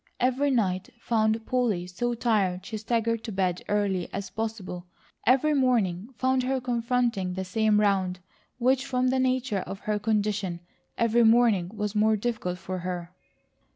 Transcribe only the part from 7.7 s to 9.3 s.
round, which from the